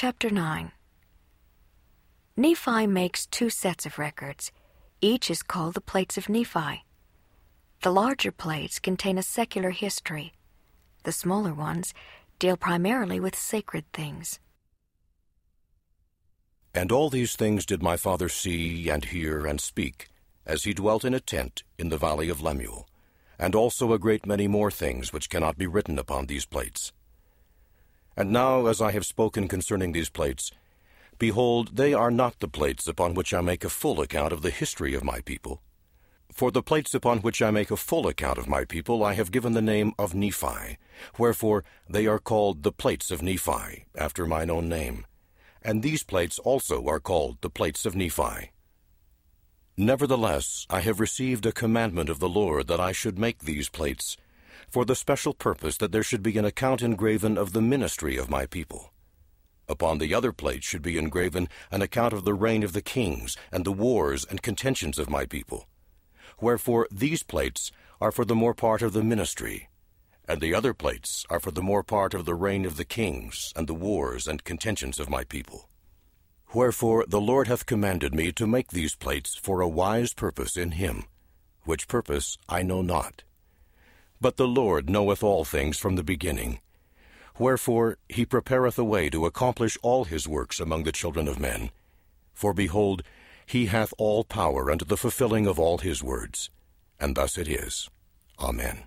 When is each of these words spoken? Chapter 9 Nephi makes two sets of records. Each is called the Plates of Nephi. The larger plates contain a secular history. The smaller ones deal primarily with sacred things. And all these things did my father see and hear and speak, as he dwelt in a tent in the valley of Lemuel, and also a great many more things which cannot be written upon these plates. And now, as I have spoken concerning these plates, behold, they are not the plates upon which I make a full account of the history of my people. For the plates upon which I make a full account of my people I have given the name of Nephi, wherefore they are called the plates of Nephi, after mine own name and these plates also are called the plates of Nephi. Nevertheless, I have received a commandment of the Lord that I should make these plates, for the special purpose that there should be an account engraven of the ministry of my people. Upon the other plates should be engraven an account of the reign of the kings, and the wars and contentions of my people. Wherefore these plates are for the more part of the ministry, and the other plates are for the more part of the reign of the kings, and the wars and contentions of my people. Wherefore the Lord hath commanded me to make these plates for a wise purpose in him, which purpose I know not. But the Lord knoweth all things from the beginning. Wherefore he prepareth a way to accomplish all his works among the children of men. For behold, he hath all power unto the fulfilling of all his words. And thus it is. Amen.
Chapter 0.00 0.30
9 0.30 0.70
Nephi 2.36 2.86
makes 2.86 3.26
two 3.26 3.50
sets 3.50 3.84
of 3.84 3.98
records. 3.98 4.52
Each 5.00 5.28
is 5.28 5.42
called 5.42 5.74
the 5.74 5.80
Plates 5.80 6.16
of 6.16 6.28
Nephi. 6.28 6.84
The 7.82 7.90
larger 7.90 8.30
plates 8.30 8.78
contain 8.78 9.18
a 9.18 9.24
secular 9.24 9.70
history. 9.70 10.34
The 11.02 11.10
smaller 11.10 11.52
ones 11.52 11.94
deal 12.38 12.56
primarily 12.56 13.18
with 13.18 13.34
sacred 13.34 13.86
things. 13.92 14.38
And 16.72 16.92
all 16.92 17.10
these 17.10 17.34
things 17.34 17.66
did 17.66 17.82
my 17.82 17.96
father 17.96 18.28
see 18.28 18.88
and 18.88 19.04
hear 19.04 19.48
and 19.48 19.60
speak, 19.60 20.06
as 20.46 20.62
he 20.62 20.74
dwelt 20.74 21.04
in 21.04 21.12
a 21.12 21.18
tent 21.18 21.64
in 21.76 21.88
the 21.88 21.98
valley 21.98 22.28
of 22.28 22.40
Lemuel, 22.40 22.88
and 23.36 23.56
also 23.56 23.92
a 23.92 23.98
great 23.98 24.26
many 24.26 24.46
more 24.46 24.70
things 24.70 25.12
which 25.12 25.28
cannot 25.28 25.58
be 25.58 25.66
written 25.66 25.98
upon 25.98 26.26
these 26.26 26.46
plates. 26.46 26.92
And 28.18 28.30
now, 28.32 28.66
as 28.66 28.82
I 28.82 28.90
have 28.90 29.06
spoken 29.06 29.48
concerning 29.48 29.92
these 29.92 30.10
plates, 30.10 30.50
behold, 31.18 31.76
they 31.76 31.94
are 31.94 32.10
not 32.10 32.40
the 32.40 32.48
plates 32.48 32.86
upon 32.86 33.14
which 33.14 33.32
I 33.32 33.40
make 33.40 33.64
a 33.64 33.70
full 33.70 34.00
account 34.02 34.32
of 34.32 34.42
the 34.42 34.50
history 34.50 34.94
of 34.94 35.04
my 35.12 35.20
people. 35.20 35.62
For 36.32 36.50
the 36.50 36.62
plates 36.62 36.92
upon 36.94 37.20
which 37.20 37.40
I 37.40 37.50
make 37.50 37.70
a 37.70 37.76
full 37.76 38.06
account 38.08 38.38
of 38.38 38.48
my 38.48 38.64
people 38.64 39.02
I 39.04 39.14
have 39.14 39.30
given 39.30 39.54
the 39.54 39.62
name 39.62 39.92
of 39.98 40.14
Nephi, 40.14 40.76
wherefore 41.16 41.64
they 41.88 42.06
are 42.06 42.18
called 42.18 42.62
the 42.62 42.72
plates 42.72 43.10
of 43.10 43.22
Nephi, 43.22 43.86
after 43.94 44.26
mine 44.26 44.50
own 44.50 44.68
name 44.68 45.06
and 45.62 45.82
these 45.82 46.02
plates 46.02 46.38
also 46.38 46.86
are 46.86 47.00
called 47.00 47.38
the 47.40 47.50
plates 47.50 47.84
of 47.84 47.96
Nephi. 47.96 48.52
Nevertheless, 49.76 50.66
I 50.70 50.80
have 50.80 51.00
received 51.00 51.46
a 51.46 51.52
commandment 51.52 52.08
of 52.08 52.18
the 52.18 52.28
Lord 52.28 52.66
that 52.68 52.80
I 52.80 52.92
should 52.92 53.18
make 53.18 53.40
these 53.40 53.68
plates, 53.68 54.16
for 54.68 54.84
the 54.84 54.94
special 54.94 55.34
purpose 55.34 55.76
that 55.78 55.92
there 55.92 56.02
should 56.02 56.22
be 56.22 56.36
an 56.38 56.44
account 56.44 56.82
engraven 56.82 57.38
of 57.38 57.52
the 57.52 57.62
ministry 57.62 58.16
of 58.16 58.30
my 58.30 58.46
people. 58.46 58.92
Upon 59.68 59.98
the 59.98 60.14
other 60.14 60.32
plates 60.32 60.66
should 60.66 60.82
be 60.82 60.96
engraven 60.96 61.48
an 61.70 61.82
account 61.82 62.14
of 62.14 62.24
the 62.24 62.34
reign 62.34 62.62
of 62.62 62.72
the 62.72 62.82
kings, 62.82 63.36
and 63.52 63.64
the 63.64 63.72
wars 63.72 64.24
and 64.24 64.42
contentions 64.42 64.98
of 64.98 65.10
my 65.10 65.26
people. 65.26 65.66
Wherefore 66.40 66.88
these 66.90 67.22
plates 67.22 67.70
are 68.00 68.12
for 68.12 68.24
the 68.24 68.34
more 68.34 68.54
part 68.54 68.80
of 68.80 68.92
the 68.92 69.02
ministry, 69.02 69.68
and 70.26 70.40
the 70.40 70.54
other 70.54 70.72
plates 70.72 71.24
are 71.28 71.40
for 71.40 71.50
the 71.50 71.62
more 71.62 71.82
part 71.82 72.14
of 72.14 72.24
the 72.24 72.34
reign 72.34 72.64
of 72.64 72.76
the 72.76 72.84
kings, 72.84 73.52
and 73.56 73.66
the 73.66 73.74
wars 73.74 74.26
and 74.26 74.44
contentions 74.44 74.98
of 74.98 75.10
my 75.10 75.24
people. 75.24 75.68
Wherefore 76.54 77.04
the 77.06 77.20
Lord 77.20 77.46
hath 77.48 77.66
commanded 77.66 78.14
me 78.14 78.32
to 78.32 78.46
make 78.46 78.68
these 78.68 78.94
plates 78.94 79.34
for 79.34 79.60
a 79.60 79.68
wise 79.68 80.14
purpose 80.14 80.56
in 80.56 80.72
him, 80.72 81.04
which 81.64 81.88
purpose 81.88 82.38
I 82.48 82.62
know 82.62 82.80
not. 82.80 83.22
But 84.20 84.36
the 84.36 84.48
Lord 84.48 84.90
knoweth 84.90 85.22
all 85.22 85.44
things 85.44 85.78
from 85.78 85.96
the 85.96 86.02
beginning. 86.02 86.60
Wherefore 87.38 87.98
he 88.08 88.26
prepareth 88.26 88.78
a 88.78 88.84
way 88.84 89.08
to 89.10 89.26
accomplish 89.26 89.78
all 89.82 90.04
his 90.04 90.26
works 90.26 90.58
among 90.58 90.82
the 90.82 90.92
children 90.92 91.28
of 91.28 91.38
men. 91.38 91.70
For 92.34 92.52
behold, 92.52 93.02
he 93.46 93.66
hath 93.66 93.94
all 93.96 94.24
power 94.24 94.70
unto 94.70 94.84
the 94.84 94.96
fulfilling 94.96 95.46
of 95.46 95.58
all 95.58 95.78
his 95.78 96.02
words. 96.02 96.50
And 96.98 97.14
thus 97.14 97.38
it 97.38 97.48
is. 97.48 97.88
Amen. 98.40 98.84